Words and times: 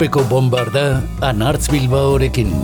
urpeko 0.00 0.22
bombarda 0.30 0.84
anartz 1.28 1.68
bilbaorekin. 1.72 2.56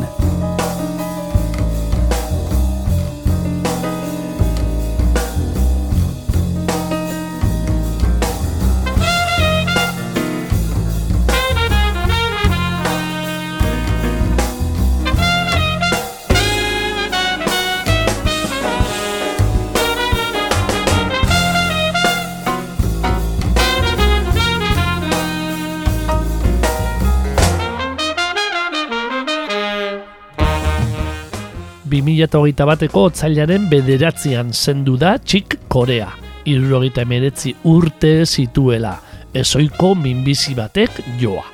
Eta 32.27 32.41
hogeita 32.42 32.66
bateko 32.66 33.06
otzailaren 33.08 33.69
bederatzean 33.70 34.53
zendu 34.53 34.97
da 34.98 35.17
txik 35.22 35.58
Korea. 35.70 36.08
Irurogeita 36.47 37.05
emeretzi 37.06 37.53
urte 37.70 38.25
zituela, 38.27 38.97
ezoiko 39.34 39.94
minbizi 39.98 40.55
batek 40.58 41.00
joa. 41.20 41.44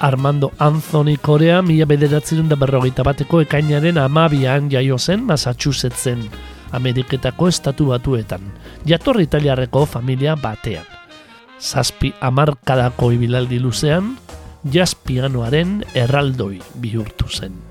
Armando 0.00 0.52
Anthony 0.58 1.18
Korea 1.20 1.60
mila 1.62 1.84
bederatzerun 1.88 2.48
da 2.48 2.56
berrogeita 2.56 3.04
bateko 3.04 3.42
ekainaren 3.44 4.00
amabian 4.00 4.70
jaio 4.72 4.98
zen 4.98 5.26
Massachusettsen, 5.28 6.24
Ameriketako 6.72 7.48
estatu 7.52 7.90
batuetan, 7.92 8.46
jatorri 8.88 9.28
italiarreko 9.28 9.84
familia 9.86 10.36
batean. 10.40 10.86
Zazpi 11.60 12.14
amarkadako 12.20 13.12
ibilaldi 13.12 13.60
luzean, 13.60 14.14
jazz 14.64 14.94
pianoaren 14.94 15.82
erraldoi 15.94 16.56
bihurtu 16.80 17.28
zen 17.28 17.69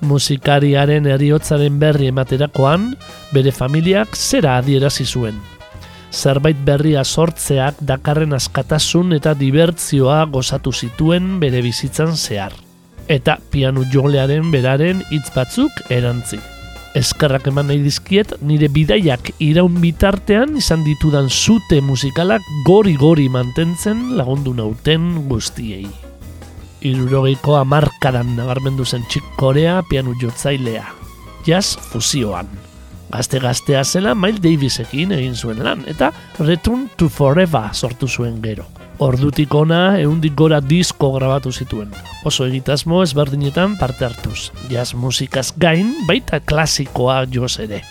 musikariaren 0.00 1.06
eriotzaren 1.06 1.78
berri 1.80 2.10
ematerakoan, 2.12 2.94
bere 3.32 3.52
familiak 3.52 4.16
zera 4.16 4.56
adierazi 4.60 5.06
zuen. 5.06 5.38
Zerbait 6.12 6.58
berria 6.64 7.04
sortzeak 7.04 7.80
dakarren 7.80 8.32
askatasun 8.36 9.12
eta 9.16 9.34
dibertzioa 9.36 10.24
gozatu 10.32 10.72
zituen 10.72 11.36
bere 11.40 11.62
bizitzan 11.62 12.16
zehar. 12.16 12.54
Eta 13.08 13.38
pianu 13.50 13.84
jolearen 13.92 14.50
beraren 14.50 15.02
hitz 15.10 15.28
batzuk 15.34 15.82
erantzi. 15.90 16.40
Eskerrak 16.96 17.50
eman 17.50 17.68
nahi 17.68 17.82
dizkiet, 17.84 18.38
nire 18.40 18.70
bidaiak 18.72 19.34
iraun 19.44 19.76
bitartean 19.82 20.56
izan 20.56 20.86
ditudan 20.86 21.28
zute 21.28 21.82
musikalak 21.84 22.48
gori-gori 22.64 23.28
mantentzen 23.28 24.16
lagundu 24.16 24.56
nauten 24.56 25.12
guztiei 25.28 26.05
irurogeiko 26.90 27.56
amarkadan 27.58 28.36
nabarmendu 28.38 28.84
zen 28.86 29.04
txik 29.10 29.26
korea 29.40 29.80
pianu 29.90 30.14
jotzailea. 30.20 30.86
Jazz 31.46 31.76
fusioan. 31.90 32.48
Gazte-gaztea 33.10 33.84
zela 33.84 34.14
Miles 34.18 34.42
Davisekin 34.42 35.12
egin 35.14 35.36
zuen 35.36 35.62
lan, 35.62 35.84
eta 35.86 36.10
Return 36.40 36.88
to 36.98 37.08
Forever 37.08 37.70
sortu 37.72 38.08
zuen 38.08 38.40
gero. 38.42 38.66
Ordutik 38.98 39.52
ona, 39.54 39.98
eundik 40.00 40.34
gora 40.34 40.58
disko 40.64 41.12
grabatu 41.14 41.52
zituen. 41.52 41.92
Oso 42.24 42.46
egitasmo 42.48 43.02
ezberdinetan 43.04 43.76
parte 43.78 44.08
hartuz. 44.08 44.50
Jazz 44.72 44.94
musikaz 44.96 45.50
gain, 45.60 45.92
baita 46.08 46.40
klasikoa 46.40 47.22
joz 47.30 47.58
ere. 47.60 47.82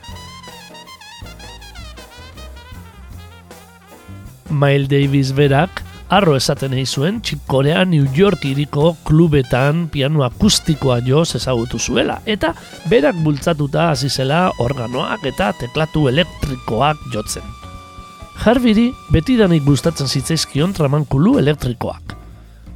Miles 4.50 4.89
Davis 4.89 5.32
berak, 5.36 5.85
arro 6.15 6.36
esaten 6.37 6.71
egin 6.76 6.87
zuen 6.87 7.15
txikorea 7.20 7.81
New 7.89 8.05
York 8.15 8.45
iriko 8.48 8.93
klubetan 9.08 9.87
piano 9.92 10.23
akustikoa 10.23 11.02
joz 11.03 11.36
ezagutu 11.39 11.80
zuela 11.80 12.21
eta 12.33 12.53
berak 12.92 13.17
bultzatuta 13.26 13.89
hasi 13.89 14.09
zela 14.09 14.45
organoak 14.64 15.25
eta 15.31 15.52
teklatu 15.59 16.05
elektrikoak 16.14 17.04
jotzen. 17.14 17.43
Jarbiri 18.45 18.87
betidanik 19.11 19.65
gustatzen 19.67 20.08
zitzaizkion 20.08 20.73
tramankulu 20.77 21.37
elektrikoak. 21.43 22.15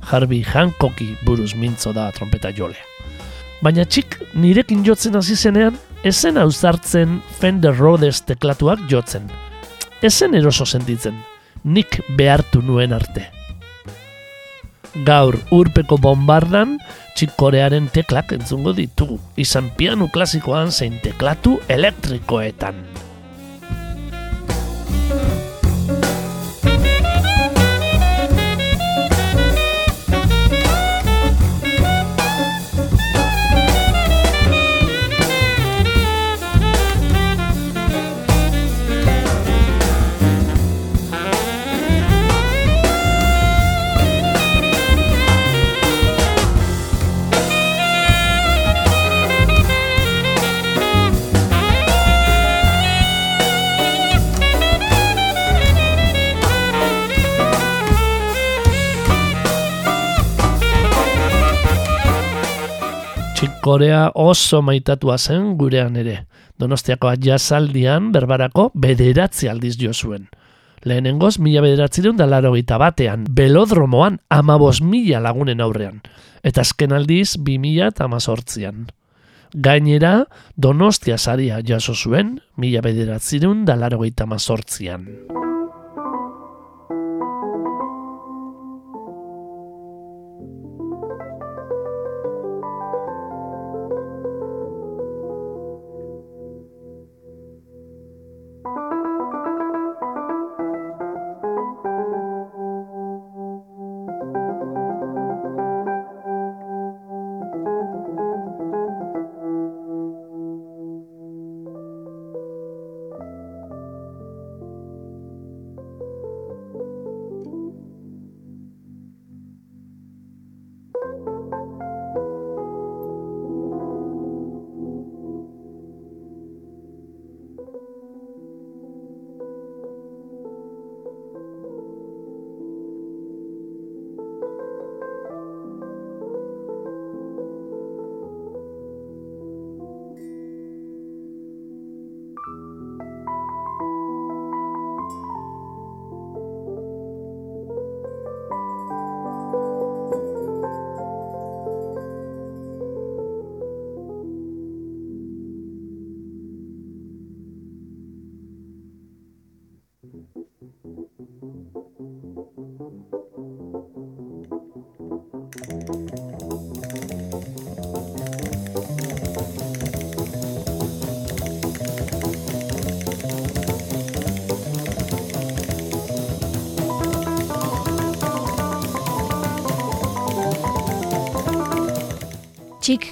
Jarbi 0.09 0.43
Hancocki 0.43 1.13
buruz 1.25 1.53
mintzo 1.55 1.93
da 1.95 2.09
trompeta 2.15 2.51
jolea. 2.55 2.83
Baina 3.63 3.85
txik 3.85 4.19
nirekin 4.39 4.83
jotzen 4.87 5.15
hasi 5.19 5.35
zenean, 5.35 5.75
ezen 6.03 6.39
ausartzen 6.39 7.19
Fender 7.39 7.75
Rhodes 7.75 8.23
teklatuak 8.27 8.87
jotzen. 8.91 9.27
Ezen 10.01 10.35
eroso 10.39 10.65
sentitzen, 10.65 11.19
nik 11.63 11.99
behartu 12.17 12.61
nuen 12.61 12.93
arte. 12.93 13.27
Gaur 15.05 15.37
urpeko 15.53 15.99
bombardan, 16.01 16.79
txikorearen 17.15 17.91
teklak 17.93 18.33
entzungo 18.33 18.73
ditugu, 18.73 19.19
izan 19.37 19.69
piano 19.77 20.09
klasikoan 20.13 20.71
zein 20.71 20.97
teklatu 21.03 21.59
elektrikoetan. 21.69 23.08
Korea 63.61 64.11
oso 64.15 64.61
maitatua 64.61 65.17
zen 65.17 65.57
gurean 65.57 65.97
ere. 65.99 66.25
Donostiako 66.59 67.11
jazaldian 67.19 68.11
berbarako 68.13 68.69
bederatzi 68.73 69.49
aldiz 69.51 69.75
jo 69.79 69.91
zuen. 69.93 70.29
Lehenengoz 70.87 71.39
mila 71.43 71.61
bederatzi 71.65 72.01
deun 72.05 72.15
dalaro 72.17 72.53
gita 72.55 72.77
batean, 72.79 73.25
belodromoan 73.29 74.21
amabos 74.29 74.79
mila 74.81 75.19
lagunen 75.19 75.59
aurrean. 75.59 75.99
Eta 76.43 76.61
azken 76.61 76.95
aldiz 76.95 77.35
bi 77.37 77.57
mila 77.59 77.91
eta. 77.91 78.07
Gainera, 79.53 80.27
Donostia 80.55 81.17
saria 81.17 81.59
jaso 81.65 81.95
zuen 81.95 82.39
mila 82.55 82.81
bederatzi 82.81 83.39
deun 83.39 83.65
dalaro 83.65 83.99
gita 84.03 84.25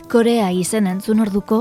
Korea 0.07 0.54
izen 0.56 0.86
entzun 0.88 1.19
orduko, 1.19 1.57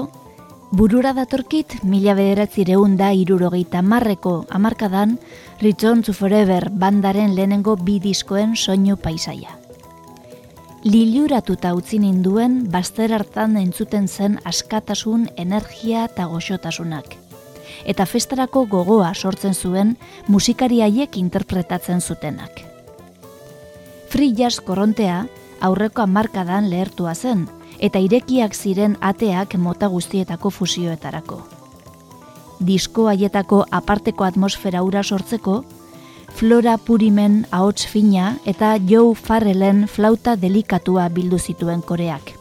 burura 0.71 1.11
datorkit 1.17 1.81
mila 1.83 2.13
bederatzireun 2.15 2.93
da 2.99 3.09
irurogeita 3.11 3.81
marreko 3.83 4.45
amarkadan 4.55 5.17
Return 5.61 6.05
to 6.07 6.13
Forever 6.15 6.69
bandaren 6.71 7.35
lehenengo 7.35 7.75
bi 7.77 7.99
diskoen 7.99 8.55
soinu 8.55 8.97
paisaia. 9.03 9.57
Liluratuta 10.87 11.73
utzi 11.75 11.99
ninduen 11.99 12.71
bazter 12.71 13.17
hartan 13.17 13.57
entzuten 13.59 14.07
zen 14.07 14.39
askatasun, 14.45 15.27
energia 15.37 16.05
eta 16.07 16.29
goxotasunak. 16.31 17.17
Eta 17.83 18.07
festarako 18.07 18.67
gogoa 18.71 19.11
sortzen 19.15 19.55
zuen 19.55 19.97
musikariaiek 20.29 21.19
interpretatzen 21.19 22.01
zutenak. 22.01 22.63
Free 24.09 24.31
Jazz 24.39 24.61
korrontea 24.61 25.25
aurreko 25.61 26.07
amarkadan 26.07 26.71
lehertua 26.71 27.15
zen, 27.15 27.49
eta 27.79 27.99
irekiak 27.99 28.55
ziren 28.55 28.97
ateak 29.01 29.55
mota 29.59 29.87
guztietako 29.93 30.51
fusioetarako. 30.51 31.41
Disko 32.61 33.09
haietako 33.09 33.65
aparteko 33.71 34.25
atmosfera 34.25 34.83
ura 34.83 35.03
sortzeko, 35.03 35.65
Flora 36.37 36.77
Purimen 36.77 37.47
ahots 37.51 37.87
fina 37.89 38.37
eta 38.45 38.75
Joe 38.89 39.15
Farrellen 39.15 39.87
flauta 39.89 40.37
delikatua 40.37 41.09
bildu 41.09 41.39
zituen 41.39 41.81
koreak. 41.81 42.35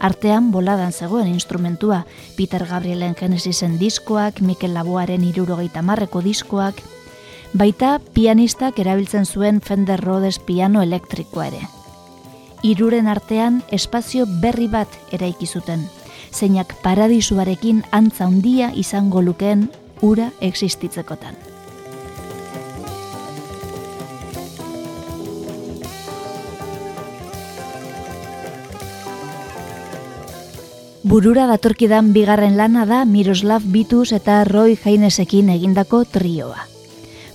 Artean 0.00 0.50
boladan 0.50 0.92
zegoen 0.92 1.28
instrumentua, 1.28 2.04
Peter 2.36 2.66
Gabrielen 2.66 3.14
Genesisen 3.14 3.78
diskoak, 3.78 4.40
Mikel 4.40 4.74
Laboaren 4.74 5.24
irurogeita 5.24 5.82
marreko 5.82 6.22
diskoak, 6.22 6.82
baita 7.54 7.98
pianistak 8.14 8.78
erabiltzen 8.78 9.26
zuen 9.26 9.60
Fender 9.60 10.00
Rhodes 10.00 10.38
piano 10.38 10.82
elektrikoa 10.82 11.50
ere 11.50 11.77
iruren 12.62 13.08
artean 13.08 13.62
espazio 13.70 14.26
berri 14.42 14.68
bat 14.68 14.88
eraiki 15.12 15.46
zuten, 15.46 15.84
zeinak 16.32 16.74
paradisuarekin 16.82 17.84
antza 17.90 18.26
handia 18.26 18.72
izango 18.74 19.22
lukeen 19.22 19.68
ura 20.02 20.30
existitzekotan. 20.40 21.36
Burura 31.08 31.46
datorkidan 31.48 32.10
bigarren 32.12 32.58
lana 32.58 32.82
da 32.84 33.04
Miroslav 33.08 33.62
Bitus 33.64 34.10
eta 34.12 34.42
Roy 34.44 34.74
Hainesekin 34.76 35.48
egindako 35.54 36.02
trioa. 36.04 36.66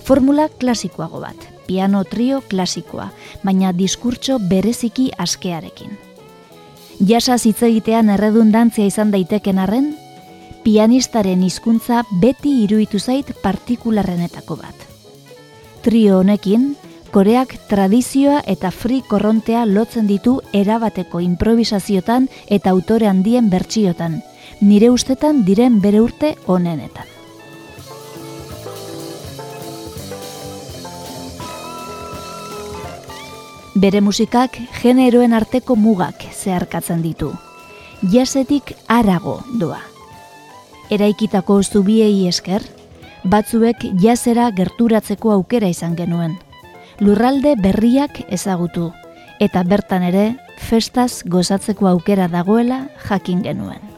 Formula 0.04 0.46
klasikoago 0.60 1.18
bat, 1.24 1.53
piano 1.66 2.04
trio 2.04 2.40
klasikoa, 2.48 3.10
baina 3.42 3.72
diskurtso 3.72 4.38
bereziki 4.38 5.10
askearekin. 5.18 5.98
Jasa 7.00 7.36
hitz 7.42 7.60
egitean 7.66 8.10
erredundantzia 8.14 8.86
izan 8.86 9.10
daiteken 9.10 9.58
arren, 9.58 9.94
pianistaren 10.64 11.42
hizkuntza 11.42 12.04
beti 12.20 12.62
iruditu 12.64 12.98
zait 12.98 13.32
partikularrenetako 13.42 14.56
bat. 14.56 14.86
Trio 15.82 16.20
honekin, 16.22 16.76
koreak 17.12 17.56
tradizioa 17.68 18.40
eta 18.50 18.70
free 18.70 19.02
korrontea 19.06 19.66
lotzen 19.66 20.08
ditu 20.10 20.38
erabateko 20.52 21.20
improvisaziotan 21.20 22.30
eta 22.48 22.70
autore 22.70 23.10
handien 23.10 23.50
bertsiotan, 23.50 24.22
nire 24.60 24.90
ustetan 24.90 25.44
diren 25.44 25.80
bere 25.84 26.00
urte 26.00 26.34
onenetan. 26.46 27.13
Bere 33.74 33.98
musikak 34.00 34.54
generoen 34.78 35.32
arteko 35.34 35.74
mugak 35.74 36.22
zeharkatzen 36.30 37.00
ditu. 37.02 37.32
Jasetik 38.12 38.70
arago 38.86 39.40
doa. 39.58 39.80
Eraikitako 40.94 41.56
zubiei 41.62 42.28
esker, 42.28 42.62
batzuek 43.24 43.82
jasera 44.02 44.50
gerturatzeko 44.54 45.32
aukera 45.34 45.72
izan 45.72 45.96
genuen. 45.98 46.36
Lurralde 47.00 47.56
berriak 47.58 48.20
ezagutu, 48.28 48.92
eta 49.40 49.64
bertan 49.66 50.06
ere 50.06 50.28
festaz 50.68 51.24
gozatzeko 51.26 51.90
aukera 51.90 52.28
dagoela 52.28 52.84
jakin 53.08 53.42
genuen. 53.42 53.93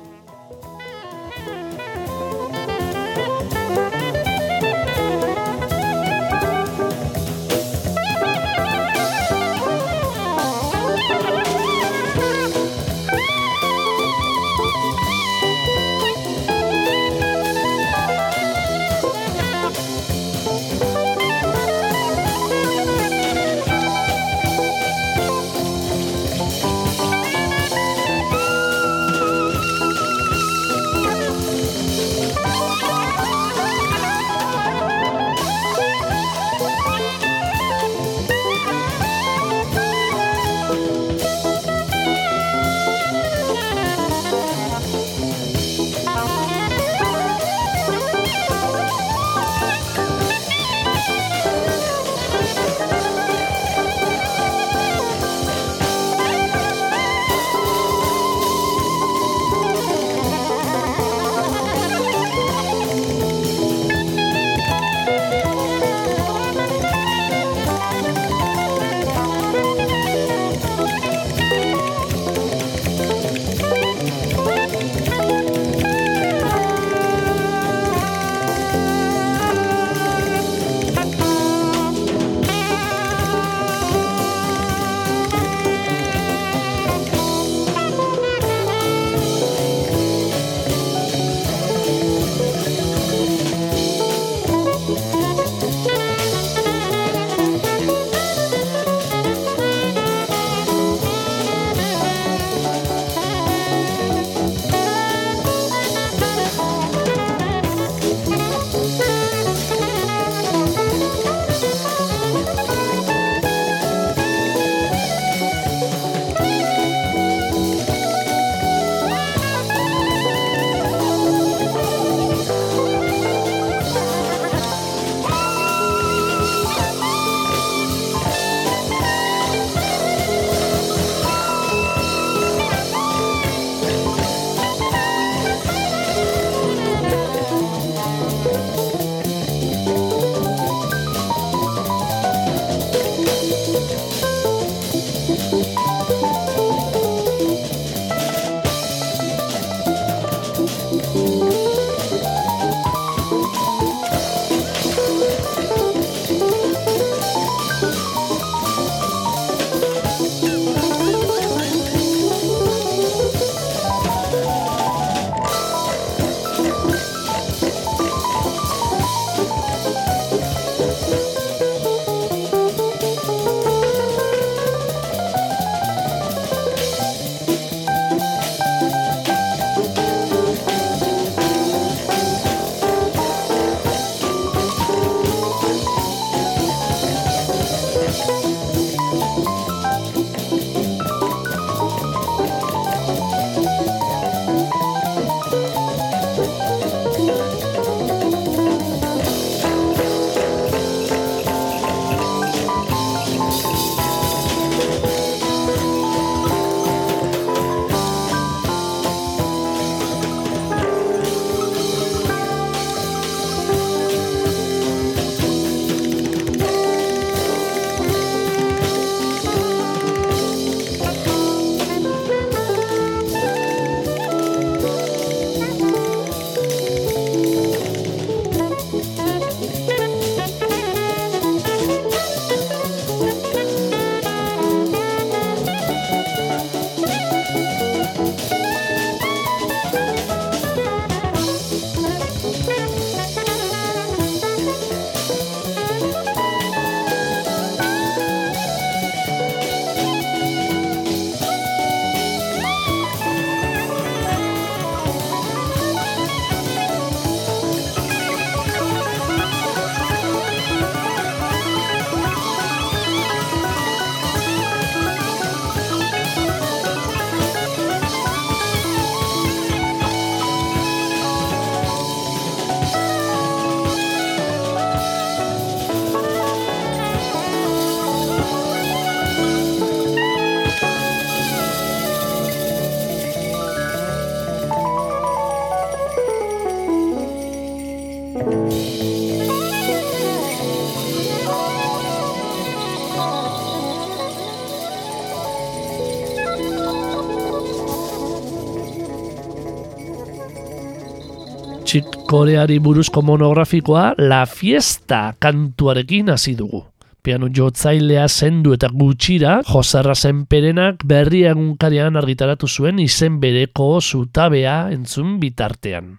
Koreari 302.27 302.81
buruzko 302.83 303.23
monografikoa 303.23 304.17
La 304.19 304.41
Fiesta 304.51 305.37
kantuarekin 305.39 306.33
hasi 306.33 306.57
dugu. 306.59 306.81
Piano 307.23 307.47
jotzailea 307.55 308.25
zendu 308.27 308.73
eta 308.75 308.91
gutxira, 308.91 309.61
Josarra 309.69 310.17
zenperenak 310.19 311.05
berri 311.07 311.45
egunkarian 311.47 312.19
argitaratu 312.19 312.67
zuen 312.67 312.99
izen 312.99 313.39
bereko 313.39 314.01
zutabea 314.01 314.91
entzun 314.91 315.39
bitartean. 315.39 316.17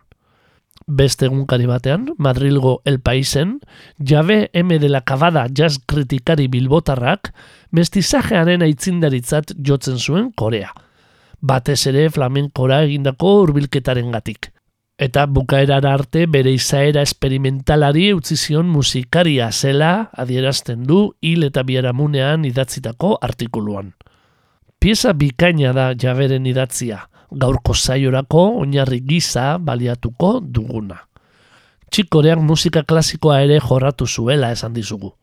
Beste 0.87 1.27
egunkari 1.27 1.67
batean, 1.67 2.07
Madrilgo 2.17 2.81
El 2.85 3.01
Paisen, 3.01 3.59
Jabe 3.99 4.49
M. 4.53 4.79
de 4.79 4.87
la 4.87 5.01
Cabada 5.01 5.47
jazz 5.51 5.75
kritikari 5.85 6.47
bilbotarrak, 6.47 7.33
mestizajearen 7.71 8.63
aitzindaritzat 8.63 9.57
jotzen 9.59 9.99
zuen 9.99 10.31
Korea. 10.31 10.71
Batez 11.41 11.81
ere 11.91 12.09
flamenkora 12.09 12.85
egindako 12.87 13.41
hurbilketaren 13.41 14.15
gatik 14.15 14.53
eta 14.97 15.27
bukaerara 15.29 15.93
arte 15.93 16.25
bere 16.25 16.51
izaera 16.51 17.03
esperimentalari 17.05 18.09
utzi 18.17 18.35
zion 18.35 18.65
musikaria 18.69 19.51
zela 19.51 20.09
adierazten 20.17 20.83
du 20.89 21.13
hil 21.21 21.45
eta 21.45 21.63
biaramunean 21.63 22.45
idatzitako 22.45 23.17
artikuluan. 23.21 23.93
Pieza 24.79 25.13
bikaina 25.13 25.73
da 25.73 25.91
jaberen 25.93 26.45
idatzia, 26.45 27.03
gaurko 27.31 27.73
zaiorako 27.73 28.43
oinarri 28.63 29.01
giza 29.05 29.57
baliatuko 29.57 30.39
duguna. 30.41 30.97
Txikoreak 31.91 32.41
musika 32.43 32.83
klasikoa 32.83 33.41
ere 33.45 33.61
jorratu 33.63 34.07
zuela 34.07 34.51
esan 34.51 34.73
dizugu. 34.73 35.13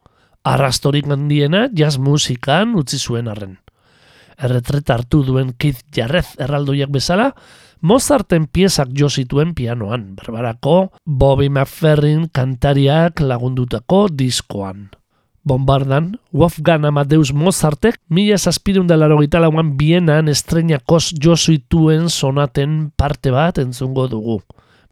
Arrastorik 0.44 1.06
handiena 1.10 1.68
jazz 1.72 1.98
musikan 1.98 2.74
utzi 2.78 2.98
zuen 2.98 3.28
arren. 3.28 3.58
Erretret 4.38 4.90
hartu 4.90 5.22
duen 5.24 5.52
Keith 5.58 5.84
Jarrez 5.94 6.34
erraldoiak 6.38 6.90
bezala, 6.90 7.30
Mozarten 7.84 8.46
piezak 8.48 8.94
jo 8.96 9.10
zituen 9.12 9.50
pianoan, 9.52 10.14
berbarako 10.16 10.94
Bobby 11.04 11.50
McFerrin 11.50 12.30
kantariak 12.32 13.20
lagundutako 13.20 14.06
diskoan. 14.08 14.88
Bombardan, 15.44 16.14
Wolfgang 16.32 16.88
Amadeus 16.88 17.34
Mozartek 17.36 18.00
mila 18.08 18.38
zazpirun 18.40 18.88
laro 18.88 19.18
gitalauan 19.20 19.76
bienan 19.76 20.32
estreñakos 20.32 21.12
jo 21.20 21.36
zituen 21.36 22.08
sonaten 22.08 22.88
parte 22.96 23.28
bat 23.30 23.60
entzungo 23.60 24.08
dugu. 24.08 24.40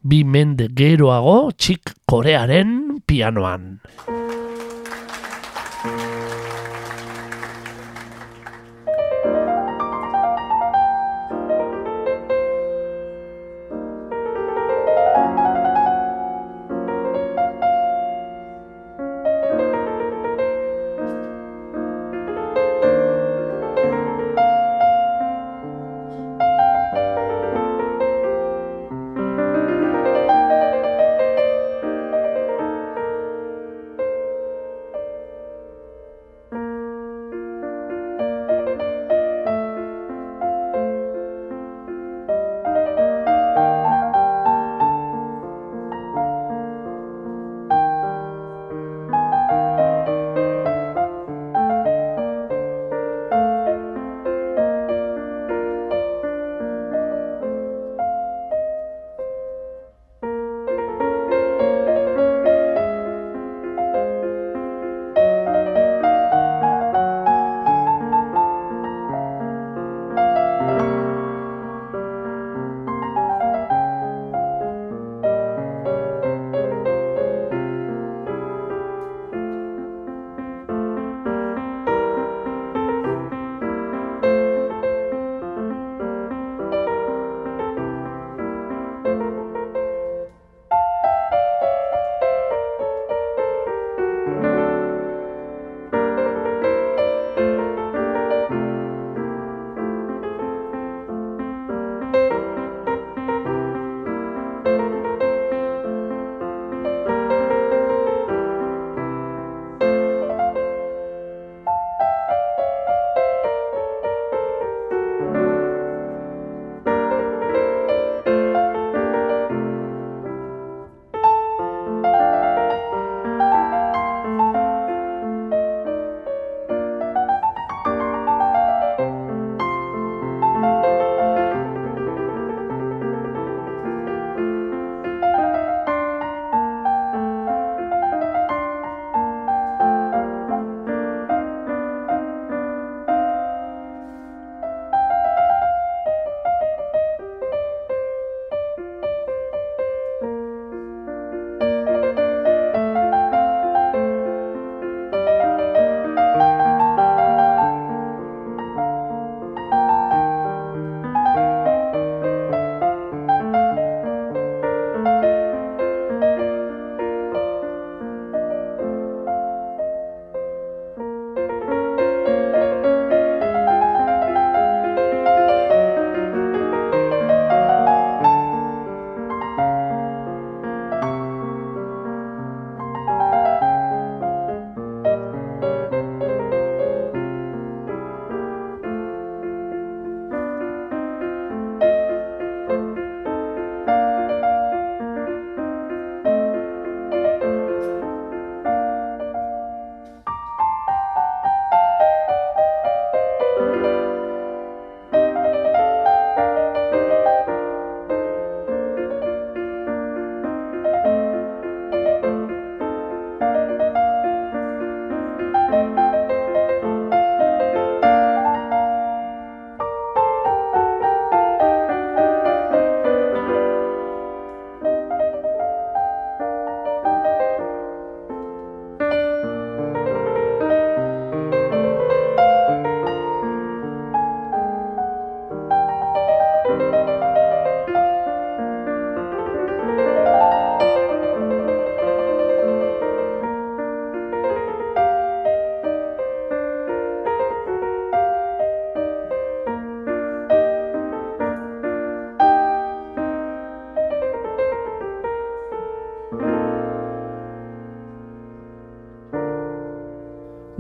Bi 0.05 0.21
mende 0.25 0.69
geroago 0.69 1.49
txik 1.57 1.97
korearen 2.05 3.01
pianoan. 3.07 3.81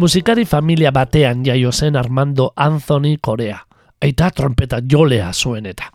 Musikari 0.02 0.42
familia 0.44 0.90
batean 0.90 1.44
jaio 1.46 1.70
zen 1.70 1.94
Armando 1.94 2.48
Anthony 2.56 3.18
Korea, 3.22 3.60
eta 4.00 4.32
trompeta 4.34 4.80
jolea 4.82 5.28
zuen 5.32 5.68
eta. 5.70 5.92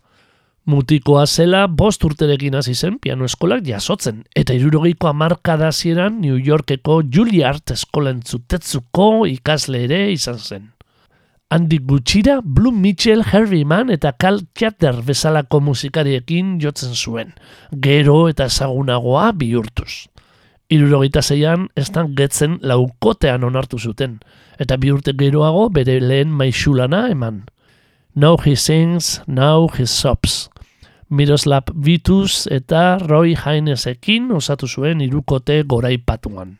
Mutikoa 0.64 1.26
zela 1.28 1.66
bost 1.68 2.06
urterekin 2.08 2.56
hasi 2.56 2.72
zen 2.74 3.02
piano 3.04 3.28
eskolak 3.28 3.66
jasotzen, 3.68 4.24
eta 4.32 4.56
irurogeiko 4.56 5.12
amarkada 5.12 5.74
zieran 5.74 6.22
New 6.22 6.40
Yorkeko 6.40 7.02
Juilliard 7.04 7.76
eskolen 7.76 8.24
zutetzuko 8.24 9.26
ikasle 9.28 9.84
ere 9.90 10.02
izan 10.14 10.40
zen. 10.40 10.72
Andy 11.52 11.84
gutxira, 11.84 12.40
Blue 12.42 12.72
Mitchell, 12.72 13.28
Harvey 13.28 13.66
Mann 13.66 13.92
eta 13.92 14.14
Cal 14.16 14.40
Chatter 14.56 15.04
bezalako 15.04 15.60
musikariekin 15.68 16.62
jotzen 16.64 16.96
zuen, 16.96 17.36
gero 17.76 18.30
eta 18.32 18.48
ezagunagoa 18.48 19.34
bihurtuz 19.34 20.06
irurogeita 20.70 21.22
zeian 21.22 21.70
ez 21.76 21.90
getzen 22.16 22.60
laukotean 22.62 23.44
onartu 23.44 23.80
zuten, 23.80 24.20
eta 24.60 24.78
bi 24.78 24.92
urte 24.92 25.14
geroago 25.14 25.70
bere 25.70 26.00
lehen 26.00 26.30
maixulana 26.30 27.08
eman. 27.10 27.46
Now 28.16 28.38
he 28.38 28.56
sings, 28.56 29.22
now 29.28 29.68
he 29.68 29.86
sobs. 29.86 30.50
Miroslav 31.10 31.64
Vitus 31.74 32.48
eta 32.52 32.98
Roy 32.98 33.36
Hainesekin 33.36 34.32
osatu 34.32 34.68
zuen 34.68 35.02
irukote 35.02 35.64
goraipatuan. 35.64 36.58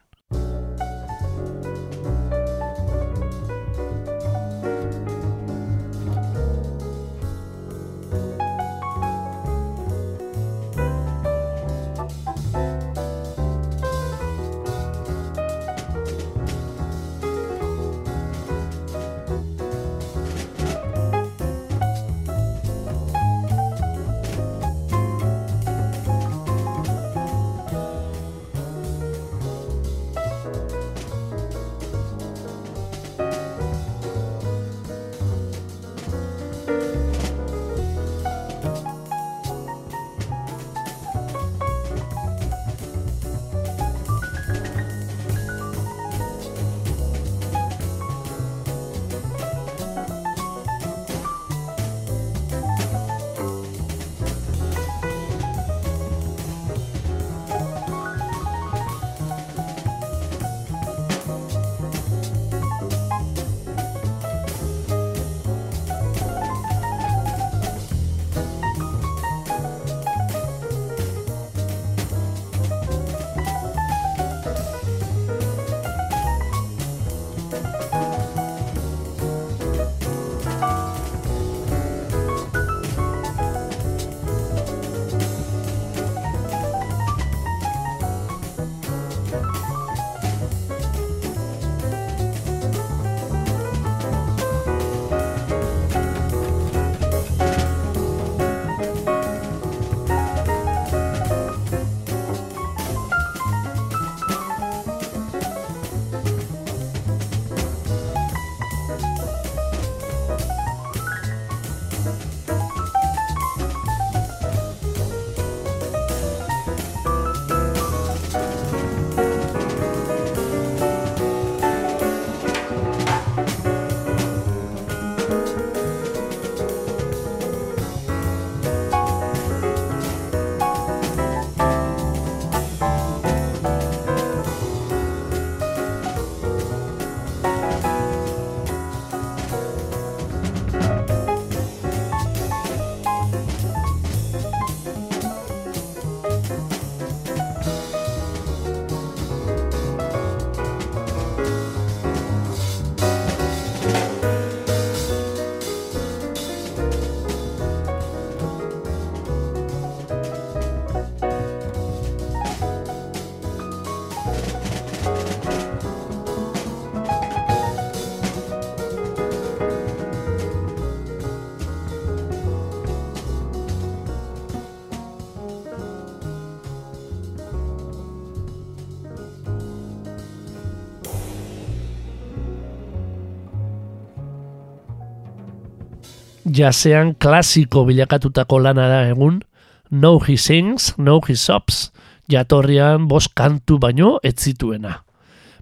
Jasean 186.58 187.14
klasiko 187.14 187.86
bilakatutako 187.86 188.60
lana 188.66 188.88
da 188.90 189.02
egun, 189.10 189.42
No 189.90 190.18
He 190.20 190.38
Sings, 190.38 190.96
No 190.98 191.22
He 191.22 191.36
Sobs, 191.36 191.92
jatorrian 192.28 193.08
bos 193.08 193.28
kantu 193.30 193.78
baino 193.80 194.18
ez 194.24 194.36
zituena. 194.36 195.04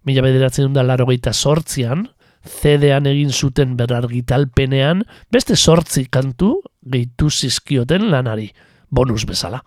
Mila 0.05 0.21
bederatzen 0.21 0.73
da 0.73 0.83
laro 0.83 1.05
sortzian, 1.31 2.09
zedean 2.45 3.05
egin 3.05 3.31
zuten 3.31 3.75
berargitalpenean, 3.77 5.03
beste 5.31 5.55
sortzi 5.55 6.05
kantu 6.05 6.61
gehitu 6.81 7.29
zizkioten 7.29 8.11
lanari, 8.11 8.51
bonus 8.89 9.25
bezala. 9.25 9.63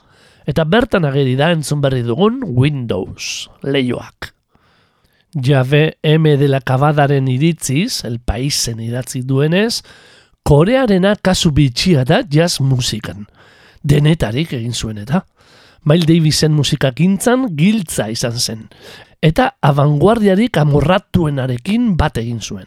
Eta 0.47 0.65
bertan 0.65 1.05
ageri 1.05 1.37
da 1.37 1.51
entzun 1.53 1.81
berri 1.81 2.03
dugun 2.03 2.41
Windows, 2.43 3.51
leioak. 3.63 4.33
Jabe 5.35 5.99
M 6.03 6.37
de 6.39 6.49
la 6.49 6.61
Kabadaren 6.61 7.29
iritziz, 7.29 8.05
el 8.05 8.19
paisen 8.19 8.81
idatzi 8.81 9.23
duenez, 9.23 9.83
Korearena 10.49 11.11
kasu 11.21 11.51
bitxia 11.53 12.07
da 12.09 12.23
jazz 12.25 12.63
musikan. 12.65 13.27
Denetarik 13.85 14.55
egin 14.57 14.73
zuen 14.73 14.97
eta. 15.03 15.27
Mail 15.85 16.07
Davisen 16.09 16.55
musikakintzan 16.57 17.51
giltza 17.59 18.07
izan 18.09 18.39
zen. 18.41 18.63
Eta 19.21 19.51
avanguardiarik 19.61 20.57
amorratuenarekin 20.57 21.91
bat 22.01 22.17
egin 22.17 22.41
zuen. 22.41 22.65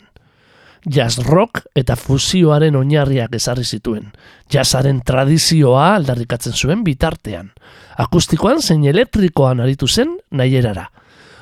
jazz 0.86 1.18
rock 1.26 1.64
eta 1.76 1.96
fusioaren 1.96 2.76
oinarriak 2.76 3.34
ezarri 3.36 3.64
zituen. 3.64 4.12
Jazzaren 4.50 5.02
tradizioa 5.06 5.96
aldarrikatzen 5.96 6.54
zuen 6.54 6.84
bitartean. 6.84 7.52
Akustikoan 7.98 8.62
zein 8.62 8.86
elektrikoan 8.86 9.60
aritu 9.60 9.88
zen 9.88 10.18
nahierara. 10.32 10.92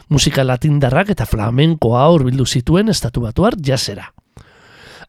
Musika 0.09 0.43
latindarrak 0.43 1.09
eta 1.09 1.25
flamenkoa 1.25 2.07
hurbildu 2.09 2.45
zituen 2.45 2.89
estatu 2.89 3.21
batuar 3.21 3.55
jazzera. 3.59 4.13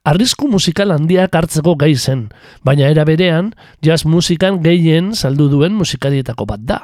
Arrisku 0.01 0.49
musikal 0.49 0.95
handiak 0.95 1.35
hartzeko 1.37 1.75
gai 1.77 1.93
zen, 1.93 2.31
baina 2.65 2.87
era 2.89 3.05
berean, 3.05 3.51
jazz 3.85 4.07
musikan 4.09 4.63
gehien 4.65 5.11
saldu 5.13 5.51
duen 5.53 5.75
musikarietako 5.77 6.47
bat 6.49 6.63
da, 6.65 6.79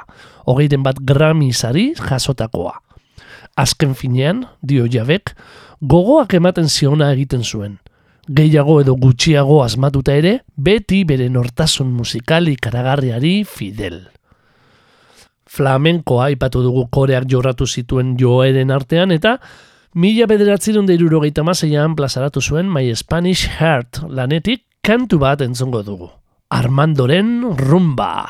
hogeiten 0.45 0.83
bat 0.85 1.01
Grammy 1.01 1.49
sari 1.57 1.95
jasotakoa. 1.97 2.75
Azken 3.57 3.95
finean, 3.97 4.43
dio 4.61 4.85
jabek, 4.85 5.33
gogoak 5.81 6.35
ematen 6.37 6.69
ziona 6.69 7.09
egiten 7.15 7.41
zuen. 7.41 7.79
Gehiago 8.29 8.83
edo 8.83 8.99
gutxiago 9.01 9.63
asmatuta 9.65 10.13
ere, 10.13 10.43
beti 10.53 11.05
bere 11.09 11.31
nortasun 11.33 11.89
musikali 11.97 12.59
karagarriari 12.61 13.47
fidel. 13.49 14.03
Flamenkoa 15.49 16.27
aipatu 16.27 16.61
dugu 16.61 16.85
koreak 16.93 17.25
jorratu 17.33 17.65
zituen 17.65 18.19
joeren 18.21 18.75
artean 18.75 19.15
eta 19.15 19.39
mila 19.97 20.27
bederatzerun 20.29 20.85
deiruro 20.85 21.23
mazeian 21.43 21.97
plazaratu 21.97 22.41
zuen 22.41 22.69
My 22.69 22.95
Spanish 22.95 23.49
Heart 23.49 24.03
lanetik 24.09 24.65
kantu 24.85 25.19
bat 25.19 25.41
entzongo 25.41 25.83
dugu. 25.83 26.11
Armandoren 26.51 27.57
rumba. 27.57 28.29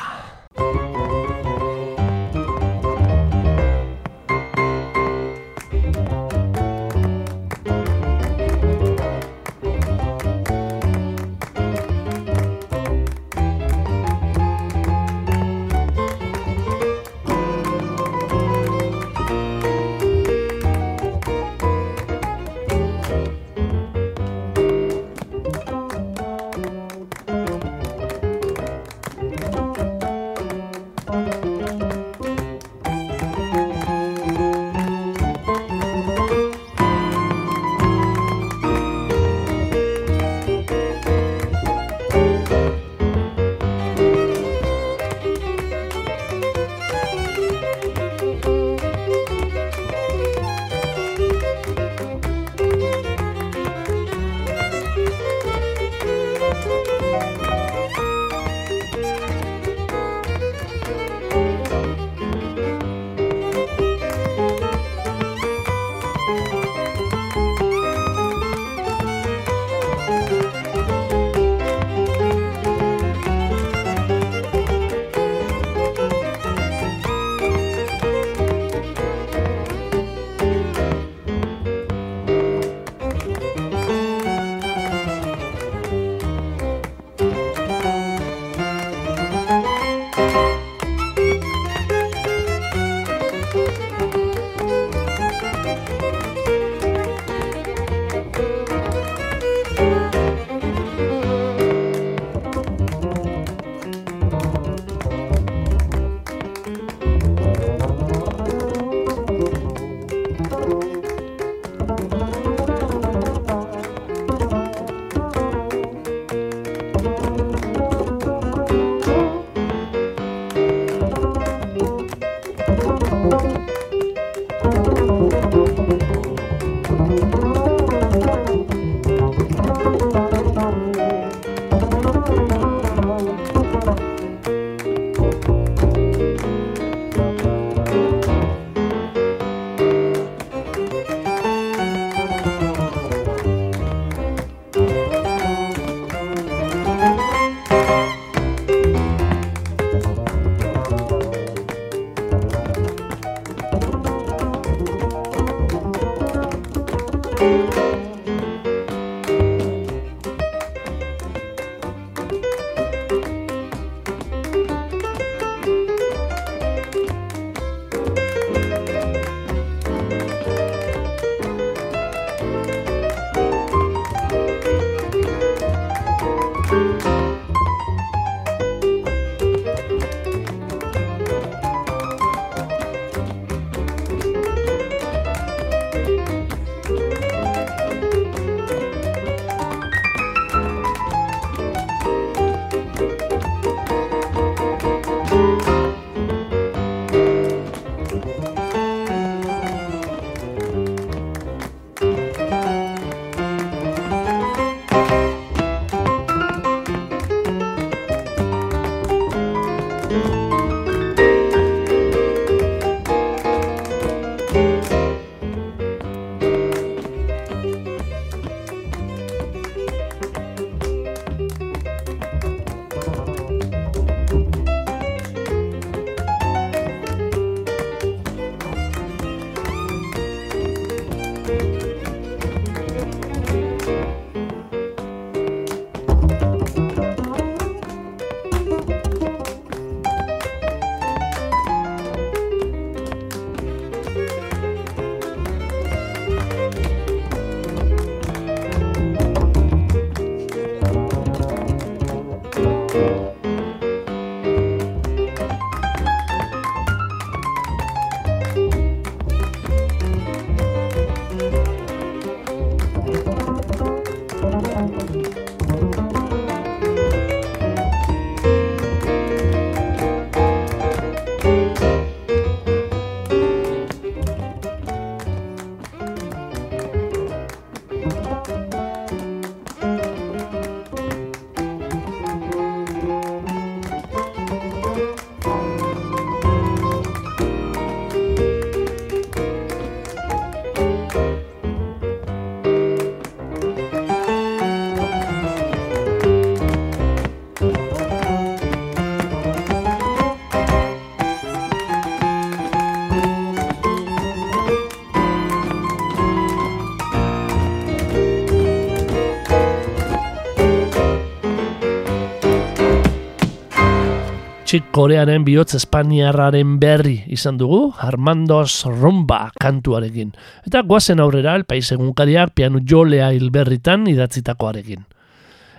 Txik 314.67 314.89
Korearen 314.91 315.45
bihotz 315.47 315.77
Espainiarraren 315.79 316.73
berri 316.83 317.21
izan 317.31 317.55
dugu, 317.55 317.93
Armandos 318.03 318.81
Rumba 318.91 319.53
kantuarekin. 319.63 320.33
Eta 320.67 320.81
guazen 320.83 321.23
aurrera, 321.23 321.53
el 321.55 321.63
pais 321.71 321.93
egunkariak 321.95 322.51
pianu 322.59 322.81
jolea 322.83 323.29
hilberritan 323.37 324.09
idatzitakoarekin. 324.11 325.05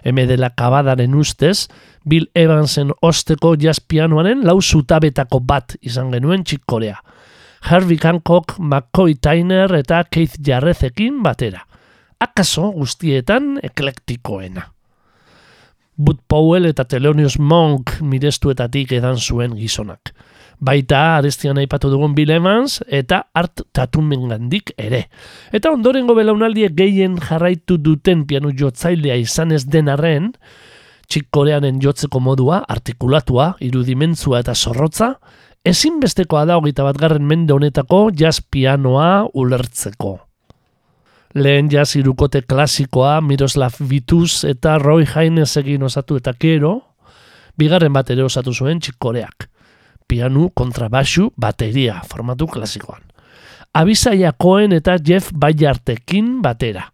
Heme 0.08 0.24
dela 0.30 0.54
kabadaren 0.56 1.18
ustez, 1.20 1.68
Bill 2.08 2.30
Evansen 2.32 2.96
osteko 3.04 3.58
jazz 3.60 3.82
pianoaren 3.84 4.48
lau 4.48 4.62
zutabetako 4.62 5.42
bat 5.44 5.76
izan 5.82 6.16
genuen 6.16 6.48
Txik 6.48 6.64
Korea. 6.64 6.96
Harvey 7.68 8.00
Hancock, 8.00 8.56
McCoy 8.58 9.20
Tyner 9.20 9.76
eta 9.82 10.06
Keith 10.08 10.40
Jarrezekin 10.40 11.20
batera. 11.28 11.66
Akaso 12.24 12.72
guztietan 12.72 13.58
eklektikoena. 13.68 14.70
Bud 15.98 16.20
Powell 16.30 16.68
eta 16.70 16.84
Thelonious 16.86 17.40
Monk 17.42 17.96
mirestuetatik 18.06 18.92
edan 18.94 19.18
zuen 19.18 19.56
gizonak. 19.58 20.12
Baita 20.62 21.18
arestian 21.18 21.58
aipatu 21.58 21.90
dugun 21.90 22.14
Bill 22.18 22.36
Evans 22.36 22.84
eta 22.86 23.24
Art 23.34 23.64
Tatumen 23.74 24.28
gandik 24.30 24.74
ere. 24.78 25.08
Eta 25.50 25.72
ondorengo 25.74 26.14
belaunaldiek 26.18 26.76
gehien 26.78 27.18
jarraitu 27.18 27.80
duten 27.82 28.28
pianu 28.30 28.54
jotzailea 28.54 29.18
izan 29.22 29.56
ez 29.58 29.64
denarren, 29.66 30.32
txik 31.10 31.32
koreanen 31.34 31.82
jotzeko 31.82 32.22
modua, 32.22 32.62
artikulatua, 32.70 33.56
irudimentzua 33.66 34.44
eta 34.46 34.54
zorrotza, 34.54 35.16
ezinbestekoa 35.66 36.46
da 36.46 36.62
hogeita 36.62 36.86
bat 36.86 37.02
garren 37.02 37.26
mende 37.26 37.58
honetako 37.58 38.08
jazz 38.14 38.38
pianoa 38.52 39.28
ulertzeko 39.34 40.27
lehen 41.38 41.70
jaz 41.72 41.96
irukote 41.96 42.42
klasikoa 42.42 43.22
Miroslav 43.22 43.76
Vituz 43.90 44.44
eta 44.48 44.78
Roy 44.82 45.06
Haynes 45.06 45.58
egin 45.58 45.84
osatu 45.84 46.18
eta 46.18 46.34
kero, 46.34 46.74
bigarren 47.58 47.94
bat 47.94 48.10
ere 48.14 48.24
osatu 48.26 48.54
zuen 48.54 48.80
txikoreak. 48.80 49.48
Pianu, 50.08 50.50
kontrabaxu, 50.56 51.32
bateria, 51.38 52.02
formatu 52.08 52.48
klasikoan. 52.48 53.02
Abisaia 53.74 54.32
Cohen 54.34 54.74
eta 54.74 54.96
Jeff 55.04 55.34
Bayartekin 55.34 56.42
batera. 56.42 56.88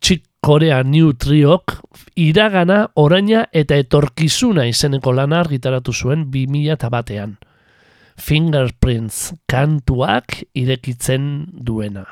Txik 0.00 0.24
Korea 0.44 0.82
New 0.84 1.14
Triok 1.16 1.78
iragana, 2.20 2.82
oraina 3.00 3.46
eta 3.52 3.78
etorkizuna 3.80 4.66
izeneko 4.68 5.14
lana 5.16 5.40
argitaratu 5.40 5.92
zuen 5.92 6.26
2000 6.30 6.90
batean. 6.92 7.38
Fingerprints 8.20 9.32
kantuak 9.50 10.44
irekitzen 10.54 11.48
duena. 11.50 12.04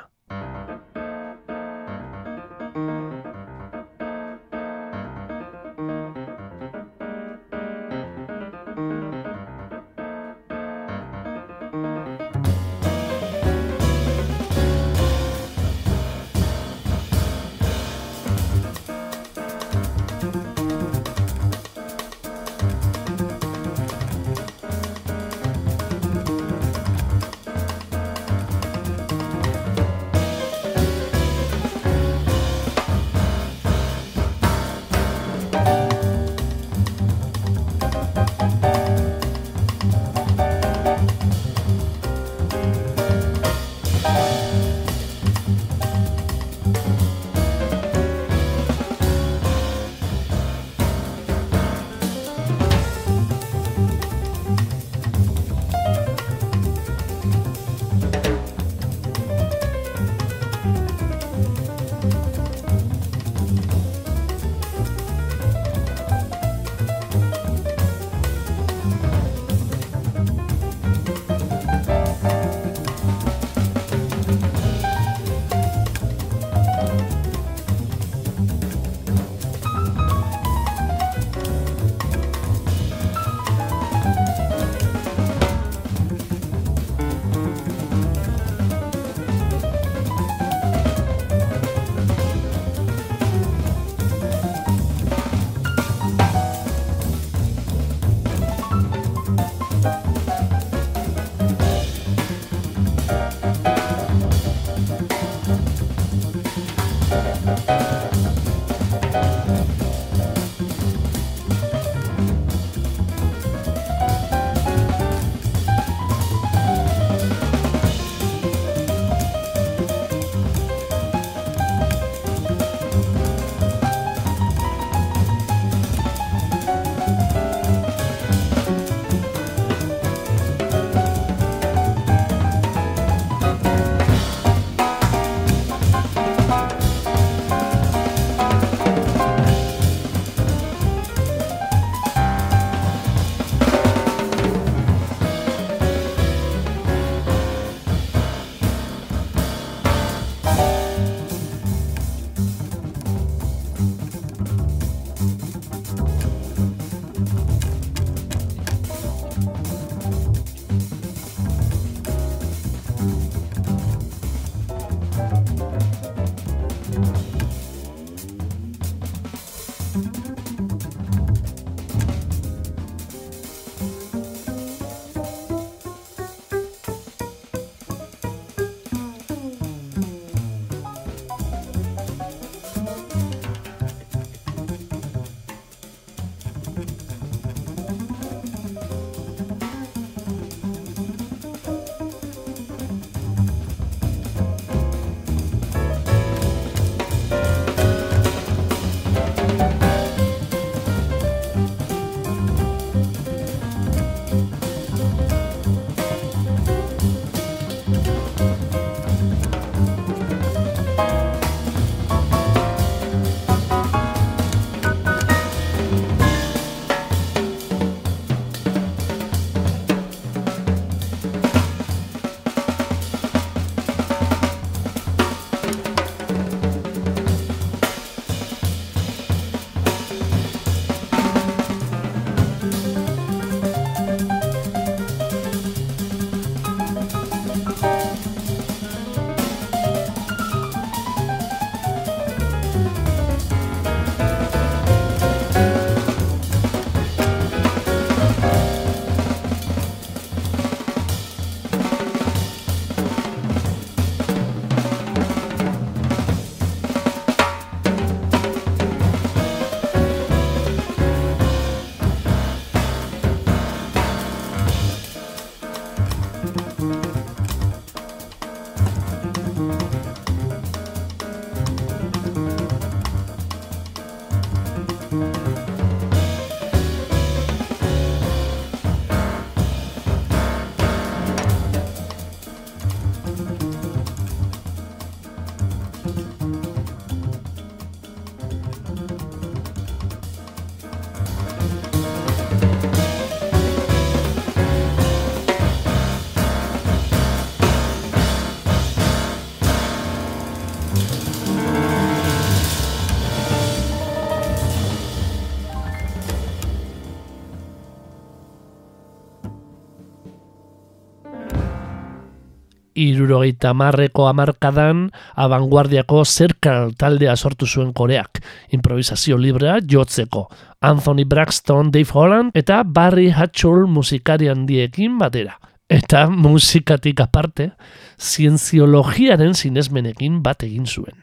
Irurogeita 313.02 313.72
marreko 313.74 314.28
amarkadan 314.30 315.08
abanguardiako 315.34 316.22
zerkal 316.24 316.92
taldea 316.98 317.34
sortu 317.36 317.66
zuen 317.66 317.92
koreak, 317.92 318.42
improvisazio 318.70 319.38
librea 319.38 319.78
jotzeko. 319.82 320.46
Anthony 320.80 321.24
Braxton, 321.24 321.90
Dave 321.90 322.14
Holland 322.14 322.56
eta 322.58 322.82
Barry 322.84 323.30
Hatchell 323.30 323.86
musikari 323.86 324.48
handiekin 324.52 325.18
batera. 325.18 325.58
Eta 325.88 326.28
musikatik 326.30 327.20
aparte, 327.20 327.72
zientziologiaren 328.18 329.54
sinesmenekin 329.54 330.40
bat 330.42 330.62
egin 330.64 330.86
zuen. 330.86 331.18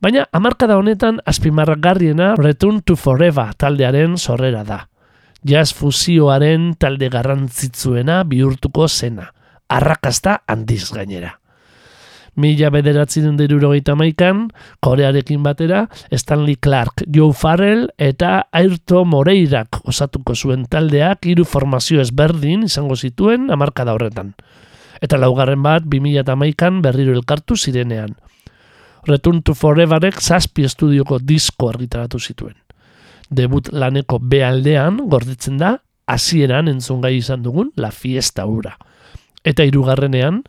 Baina 0.00 0.24
amarkada 0.32 0.78
honetan 0.80 1.20
azpimarragarriena 1.28 2.34
Return 2.40 2.80
to 2.82 2.96
Forever 2.96 3.52
taldearen 3.54 4.16
sorrera 4.18 4.64
da. 4.64 4.86
Jazz 5.44 5.74
fusioaren 5.76 6.72
talde 6.80 7.08
garrantzitzuena 7.12 8.22
bihurtuko 8.28 8.88
zena 8.88 9.30
arrakasta 9.70 10.42
handiz 10.46 10.90
gainera. 10.92 11.36
Mila 12.40 12.70
bederatzi 12.70 13.20
den 13.24 13.36
derurogeita 13.36 13.96
maikan, 13.98 14.46
korearekin 14.80 15.42
batera, 15.42 15.88
Stanley 16.14 16.56
Clark, 16.56 17.02
Joe 17.10 17.34
Farrell 17.34 17.88
eta 17.98 18.46
Airto 18.52 19.04
Moreirak 19.04 19.80
osatuko 19.90 20.36
zuen 20.36 20.64
taldeak 20.70 21.26
hiru 21.26 21.44
formazio 21.44 22.00
ezberdin 22.00 22.64
izango 22.68 22.96
zituen 22.96 23.50
amarkada 23.50 23.96
horretan. 23.96 24.34
Eta 25.02 25.18
laugarren 25.18 25.62
bat, 25.64 25.84
2000 25.84 26.22
eta 26.22 26.36
maikan 26.36 26.80
berriro 26.84 27.12
elkartu 27.16 27.56
zirenean. 27.56 28.14
Return 29.08 29.42
to 29.42 29.54
Foreverek 29.56 30.20
zazpi 30.20 30.66
estudioko 30.68 31.18
disko 31.18 31.70
argitaratu 31.72 32.20
zituen. 32.20 32.54
Debut 33.30 33.70
laneko 33.72 34.18
bealdean, 34.20 35.00
gorditzen 35.08 35.58
da, 35.58 35.78
hasieran 36.06 36.68
entzungai 36.68 37.16
izan 37.16 37.42
dugun 37.42 37.72
La 37.76 37.90
Fiesta 37.90 38.46
Ura. 38.46 38.76
Eta 39.44 39.64
irugarrenean, 39.64 40.42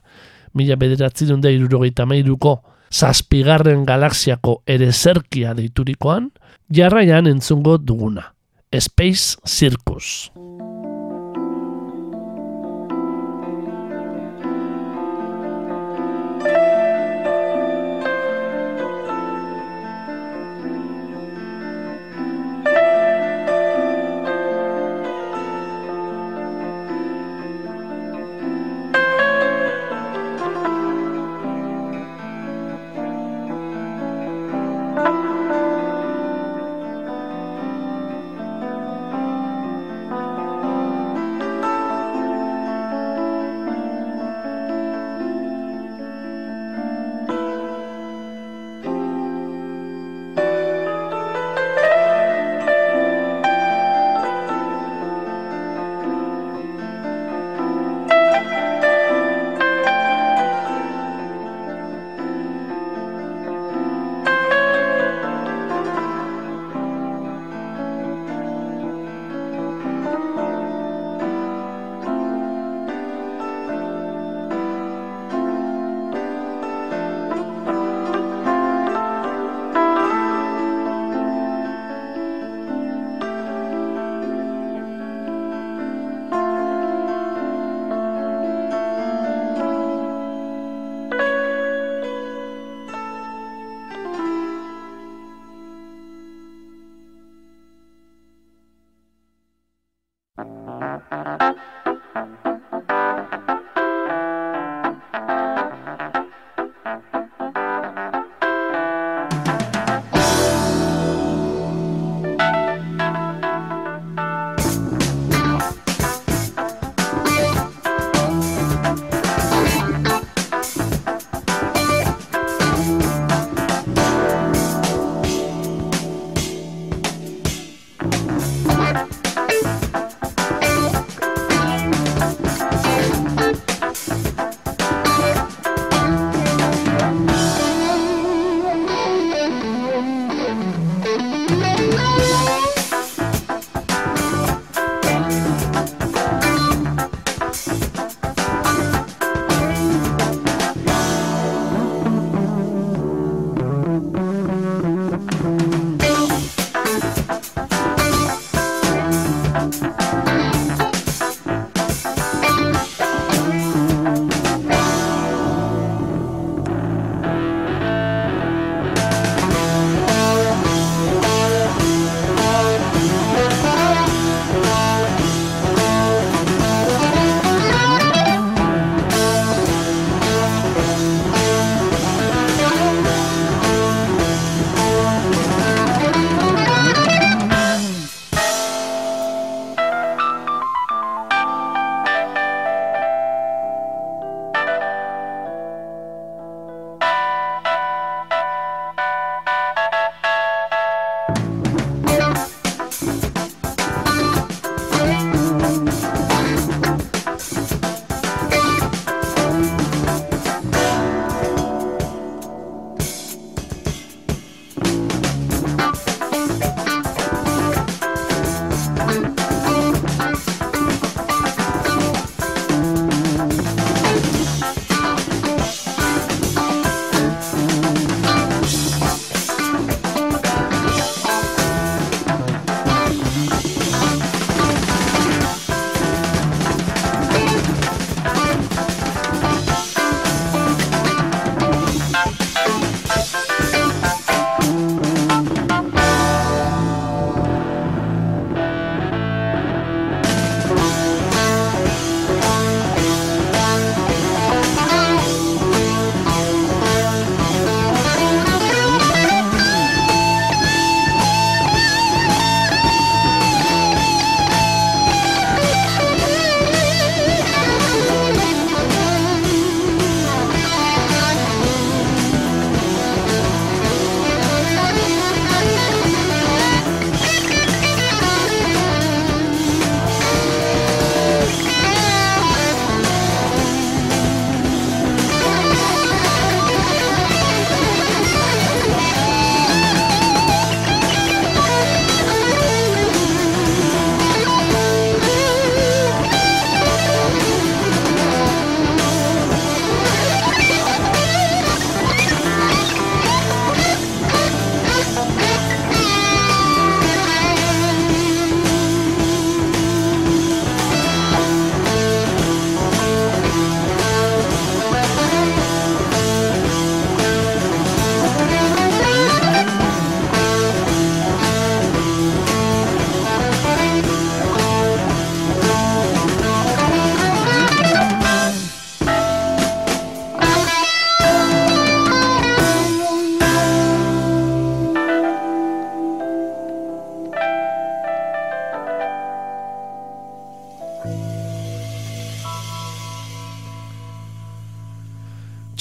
mila 0.54 0.76
bederatzi 0.76 1.26
da 1.26 1.50
irurogeita 1.50 2.06
mairuko, 2.06 2.62
zazpigarren 2.92 3.86
galaxiako 3.86 4.62
ere 4.68 4.92
zerkia 4.92 5.54
deiturikoan, 5.54 6.32
jarraian 6.70 7.28
entzungo 7.28 7.78
duguna. 7.78 8.34
Space 8.72 9.38
Circus. 9.46 10.32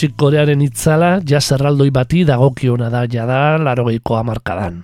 Txikorearen 0.01 0.62
itzala 0.64 1.18
jazz 1.28 1.53
bati 1.92 2.22
dagokiona 2.24 2.88
da 2.88 3.03
jada 3.05 3.59
larogeiko 3.59 4.14
amarkadan. 4.16 4.82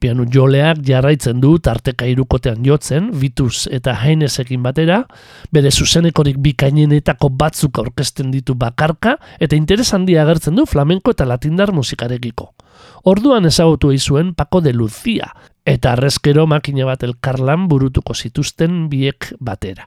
Pianu 0.00 0.24
joleak 0.26 0.80
jarraitzen 0.82 1.40
du 1.40 1.58
tarteka 1.58 2.04
irukotean 2.10 2.64
jotzen, 2.64 3.12
Vitus 3.12 3.68
eta 3.70 3.94
Heinesekin 3.94 4.64
batera, 4.64 5.04
bere 5.52 5.70
zuzenekorik 5.70 6.38
bikainenetako 6.42 7.28
batzuk 7.28 7.78
aurkezten 7.78 8.32
ditu 8.32 8.56
bakarka, 8.58 9.12
eta 9.38 9.54
interes 9.54 9.94
handia 9.94 10.24
agertzen 10.24 10.56
du 10.56 10.64
flamenko 10.66 11.14
eta 11.14 11.24
latindar 11.24 11.70
musikarekiko. 11.72 12.48
Orduan 13.04 13.46
ezagutu 13.46 13.92
zuen 14.00 14.34
Paco 14.34 14.60
de 14.60 14.72
Lucia, 14.72 15.30
eta 15.64 15.92
arrezkero 15.92 16.48
makina 16.48 16.86
bat 16.86 17.04
elkarlan 17.04 17.68
burutuko 17.68 18.14
zituzten 18.14 18.88
biek 18.88 19.32
batera. 19.38 19.86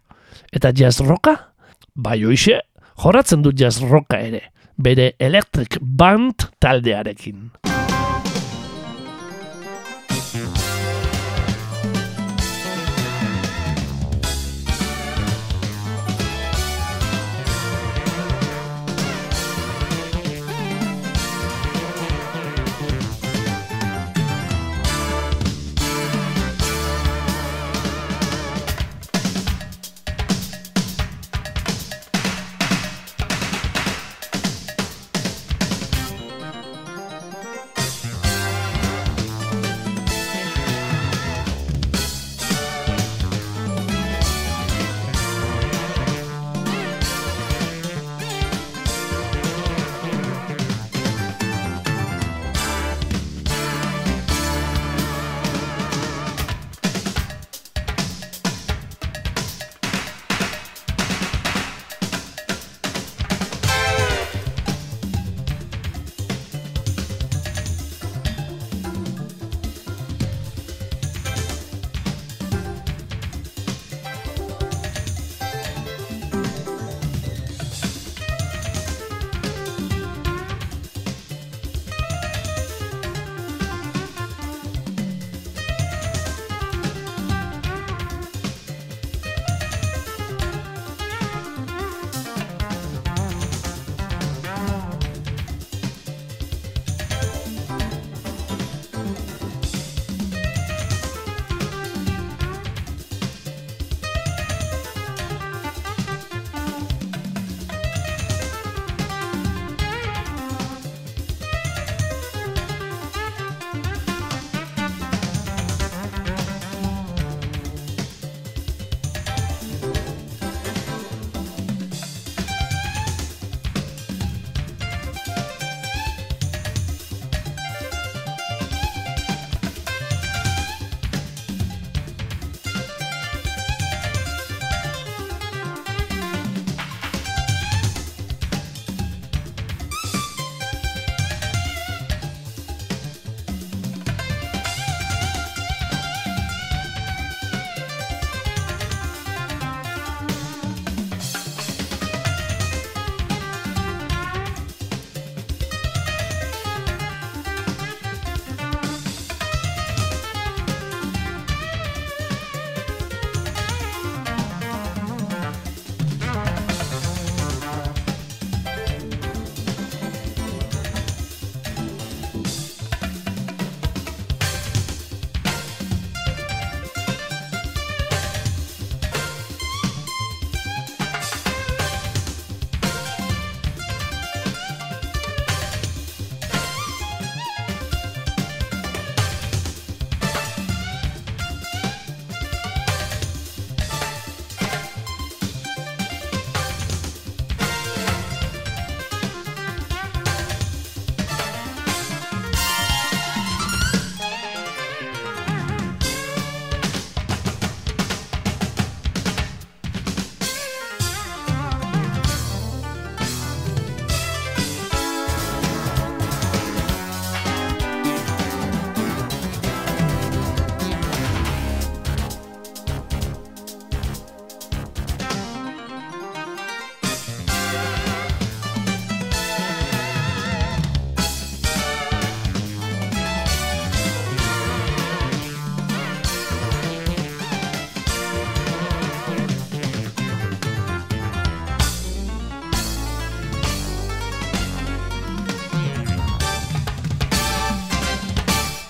Eta 0.54 0.72
jazz 0.72 1.02
roka? 1.02 1.36
Bai 1.96 2.24
oixe, 2.24 2.62
joratzen 2.96 3.42
du 3.42 3.52
jazz 3.52 3.82
roka 3.82 4.22
ere, 4.22 4.54
bere 4.80 5.14
Electric 5.20 5.78
Band 5.82 6.34
taldearekin. 6.60 7.52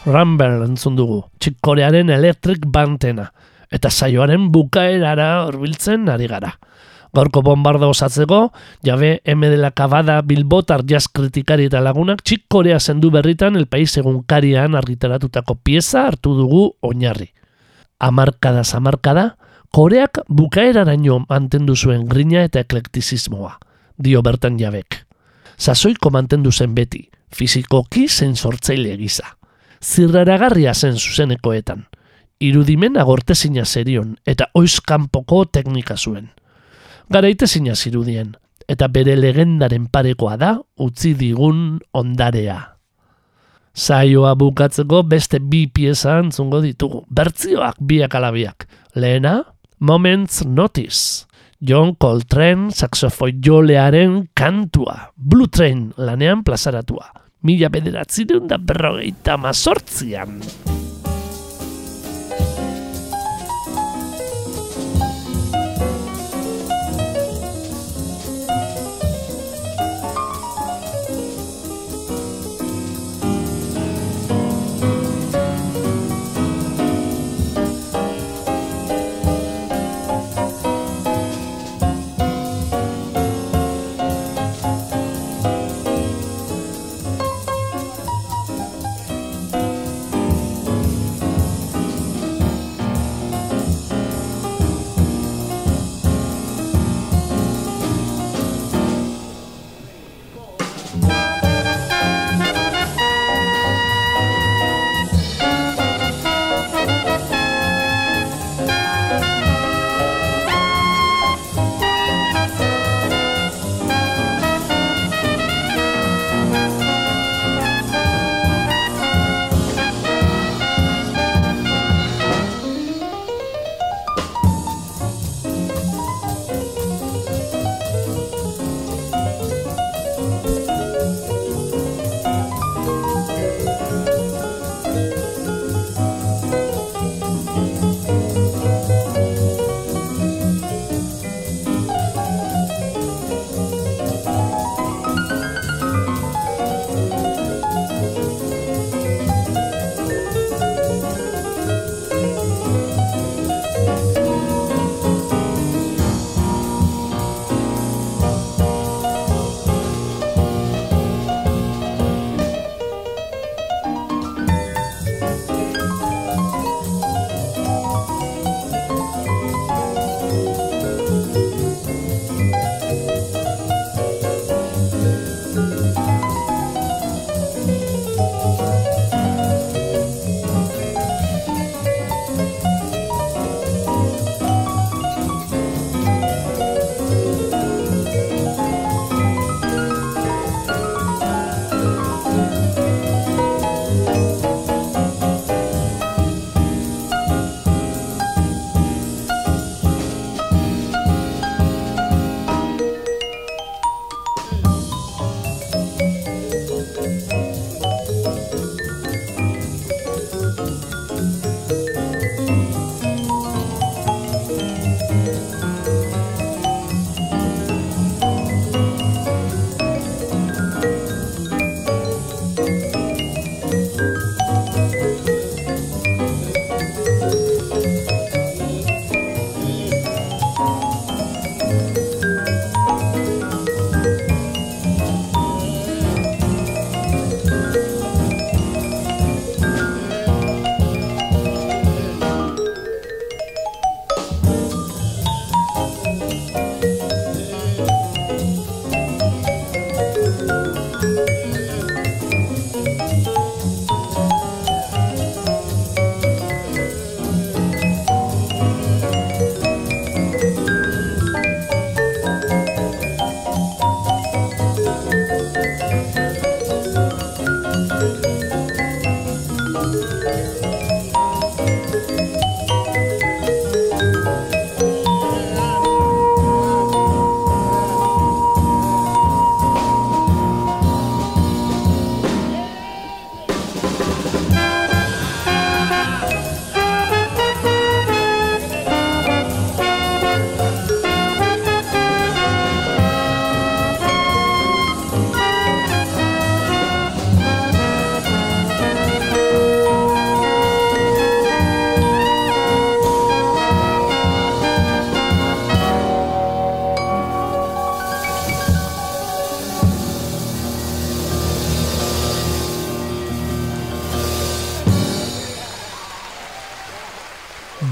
Rumble 0.09 0.65
entzun 0.65 0.95
dugu, 0.97 1.19
txikorearen 1.37 2.09
electric 2.09 2.63
bantena, 2.73 3.27
eta 3.69 3.91
saioaren 3.93 4.47
bukaerara 4.49 5.45
horbiltzen 5.45 6.09
ari 6.09 6.27
gara. 6.31 6.55
Gaurko 7.13 7.41
bombarda 7.45 7.89
osatzeko, 7.89 8.51
jabe 8.85 9.21
M 9.25 9.49
de 9.49 9.57
la 9.57 9.71
Cabada 9.71 10.19
Bilbotar 10.21 10.83
jazz 10.85 11.07
kritikari 11.13 11.65
eta 11.69 11.81
lagunak 11.81 12.21
txikorea 12.21 12.79
zendu 12.79 13.09
berritan 13.13 13.55
el 13.57 13.65
país 13.65 13.95
egunkarian 13.97 14.77
argitaratutako 14.77 15.59
pieza 15.63 16.07
hartu 16.07 16.35
dugu 16.37 16.63
oinarri. 16.81 17.31
Amarkada 17.99 18.63
zamarkada, 18.63 19.35
Koreak 19.69 20.23
bukaeraraino 20.27 21.25
mantendu 21.29 21.75
zuen 21.75 22.07
grina 22.09 22.41
eta 22.41 22.63
eklektizismoa, 22.65 23.59
dio 23.97 24.23
bertan 24.25 24.57
jabek. 24.57 25.03
Sasoiko 25.57 26.09
mantendu 26.09 26.51
zen 26.51 26.73
beti, 26.73 27.03
fizikoki 27.29 28.07
zen 28.09 28.35
sortzaile 28.35 28.97
gisa. 28.97 29.38
Zirraragarria 29.79 30.73
zen 30.73 30.97
zuzenekoetan, 30.99 31.85
irudimen 32.39 32.97
agortezina 32.99 33.65
zerion 33.65 34.17
eta 34.27 34.49
oizkanpoko 34.53 35.45
teknika 35.45 35.95
zuen. 35.97 36.29
Garaitezina 37.09 37.75
zirudien, 37.75 38.35
eta 38.69 38.87
bere 38.91 39.15
legendaren 39.17 39.87
parekoa 39.91 40.35
da 40.37 40.51
utzi 40.77 41.15
digun 41.17 41.79
ondarea. 41.93 42.59
Saioa 43.73 44.33
bukatzeko 44.35 45.03
beste 45.07 45.39
bi 45.39 45.67
pieza 45.71 46.17
antzungo 46.19 46.59
ditugu, 46.61 47.05
bertzioak 47.09 47.79
biak 47.79 48.15
alabiak. 48.19 48.67
Lehena, 48.95 49.43
Moments 49.79 50.43
Notice. 50.45 51.25
John 51.59 51.95
Coltrane 51.95 52.71
saxofoi 52.71 53.33
jolearen 53.43 54.29
kantua. 54.33 55.13
Blue 55.15 55.47
Train 55.47 55.93
lanean 55.97 56.43
plazaratua. 56.43 57.07
Mila 57.41 57.69
bederatzireun 57.71 58.49
da 58.51 58.57
berrogeita 58.59 59.37
mazortzian. 59.39 60.41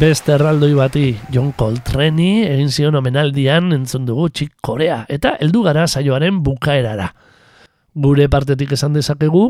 Beste 0.08 0.32
erraldoi 0.32 0.72
bati, 0.72 1.08
John 1.36 1.50
Coltrane 1.60 2.46
egin 2.48 2.70
zion 2.72 2.96
omenaldian 2.96 3.74
entzun 3.76 4.06
dugu 4.08 4.30
txik 4.32 4.54
Korea, 4.64 5.02
eta 5.12 5.34
heldu 5.44 5.66
gara 5.66 5.82
saioaren 5.84 6.38
bukaerara. 6.46 7.10
Gure 8.06 8.30
partetik 8.32 8.72
esan 8.78 8.96
dezakegu, 8.96 9.42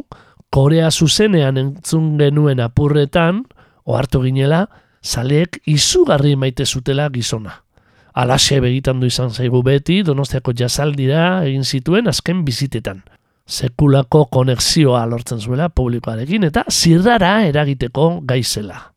Korea 0.50 0.90
zuzenean 0.90 1.62
entzun 1.62 2.10
genuen 2.18 2.64
apurretan, 2.66 3.44
ohartu 3.86 4.24
ginela, 4.26 4.64
zaleek 5.06 5.62
izugarri 5.76 6.34
maite 6.34 6.66
zutela 6.66 7.06
gizona. 7.14 7.60
Alaxe 8.18 8.58
begitan 8.58 8.98
du 8.98 9.14
izan 9.14 9.30
zaigu 9.30 9.62
beti, 9.62 10.02
donostiako 10.10 10.58
jazaldira 10.58 11.30
egin 11.46 11.70
zituen 11.70 12.10
azken 12.10 12.42
bizitetan. 12.50 13.06
Sekulako 13.46 14.26
konexioa 14.34 15.06
lortzen 15.06 15.38
zuela 15.38 15.70
publikoarekin 15.70 16.50
eta 16.50 16.66
zirrara 16.74 17.44
eragiteko 17.46 18.16
gaizela. 18.26 18.88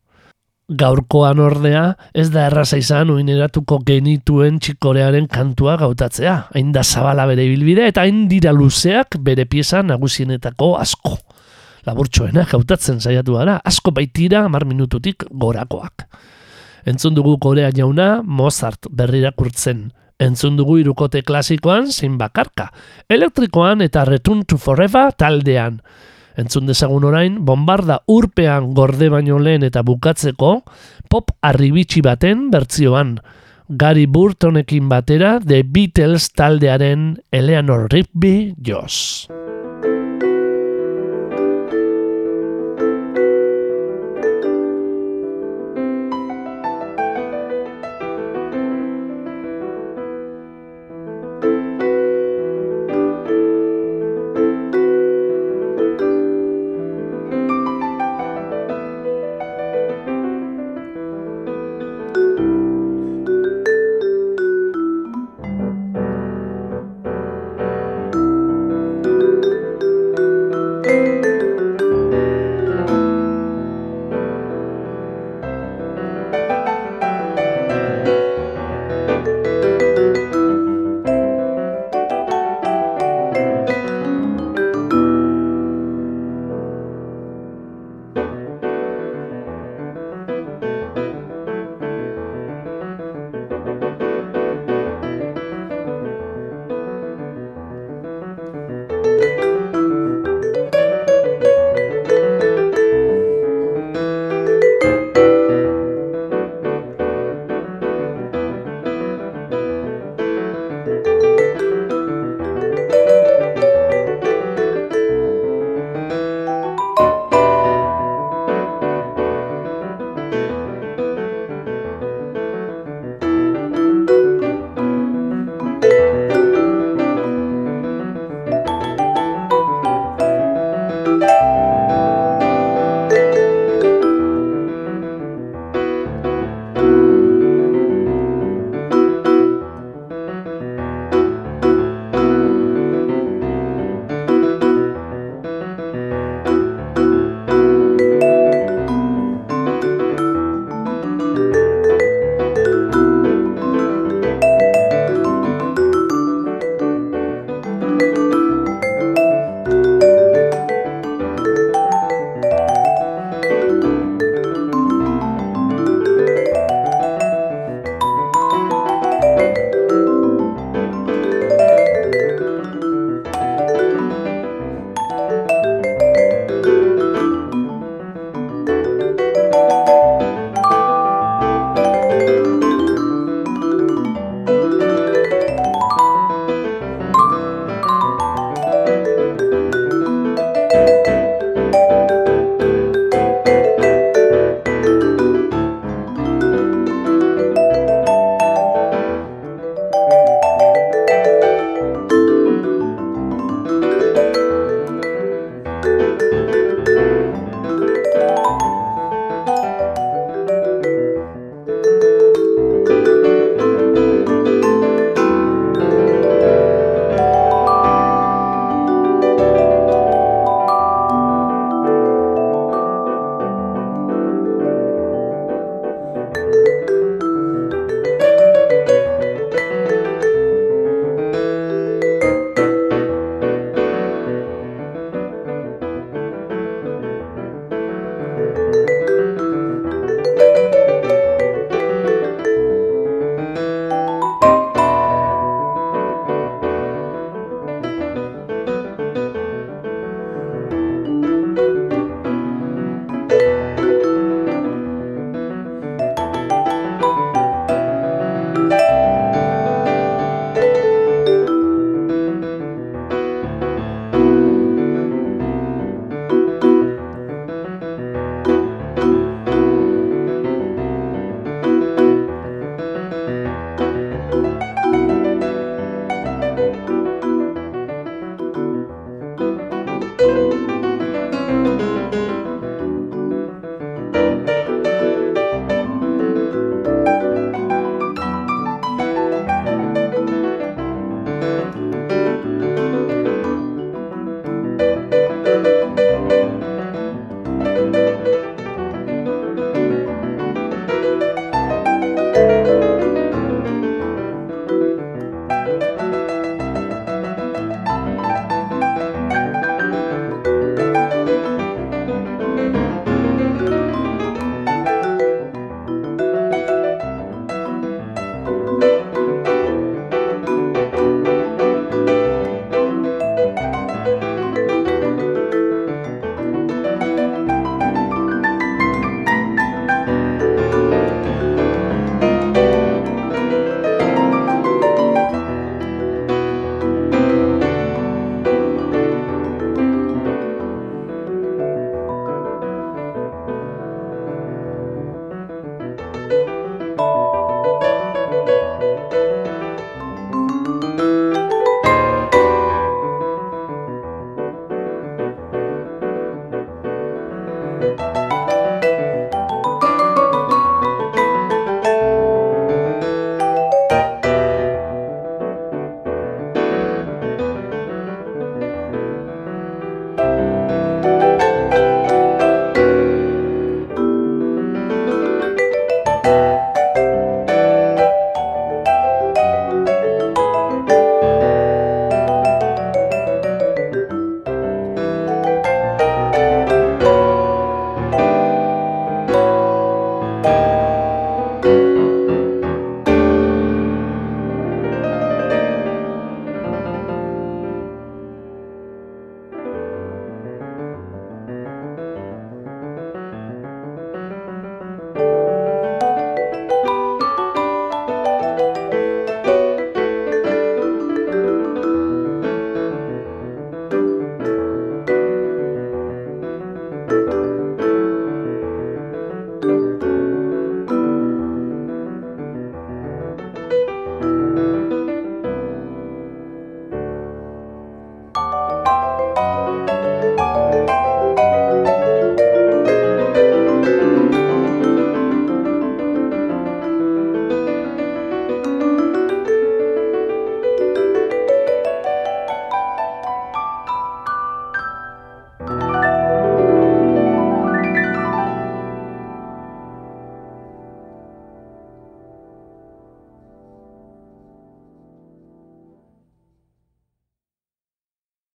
Gaurkoan 0.70 1.40
ordea, 1.42 1.96
ez 2.14 2.28
da 2.30 2.44
erraza 2.46 2.78
izan 2.78 3.10
uineratuko 3.10 3.80
genituen 3.86 4.60
txikorearen 4.62 5.26
kantua 5.26 5.74
gautatzea. 5.80 6.36
Hain 6.54 6.70
da 6.72 6.84
zabala 6.86 7.26
bere 7.26 7.48
bilbide 7.50 7.88
eta 7.90 8.04
hain 8.06 8.28
dira 8.30 8.52
luzeak 8.54 9.18
bere 9.18 9.48
pieza 9.50 9.82
nagusienetako 9.82 10.76
asko 10.78 11.18
laburtxoena 11.86 12.44
jautatzen 12.50 13.00
saiatu 13.00 13.38
gara, 13.38 13.58
asko 13.64 13.92
baitira 13.96 14.46
mar 14.48 14.66
minututik 14.68 15.24
gorakoak. 15.30 16.06
Entzun 16.88 17.16
dugu 17.16 17.36
korea 17.38 17.70
jauna 17.74 18.20
Mozart 18.22 18.88
berrirakurtzen. 18.90 19.90
Entzun 20.20 20.56
dugu 20.56 20.78
irukote 20.82 21.22
klasikoan 21.24 21.88
zein 21.92 22.18
bakarka, 22.20 22.68
elektrikoan 23.08 23.80
eta 23.80 24.04
Return 24.04 24.44
to 24.44 24.58
Forever 24.60 25.12
taldean. 25.16 25.80
Entzun 26.38 26.68
dezagun 26.70 27.04
orain, 27.08 27.40
bombarda 27.44 28.00
urpean 28.06 28.72
gorde 28.74 29.10
baino 29.10 29.38
lehen 29.38 29.66
eta 29.66 29.82
bukatzeko, 29.82 30.60
pop 31.10 31.32
arribitsi 31.42 32.02
baten 32.06 32.50
bertzioan. 32.52 33.18
Gary 33.70 34.06
Burtonekin 34.06 34.88
batera 34.90 35.38
The 35.38 35.62
Beatles 35.62 36.32
taldearen 36.34 37.22
Eleanor 37.30 37.86
Rigby 37.92 38.54
Joss. 38.58 39.30